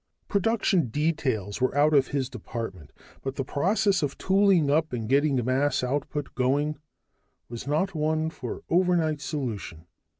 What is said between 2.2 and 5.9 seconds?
department, but the process of tooling up and getting mass